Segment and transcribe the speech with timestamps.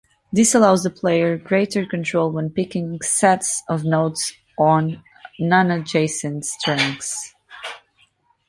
[0.33, 5.03] This allows the player greater control when picking sets of notes on
[5.39, 7.35] non-adjacent strings.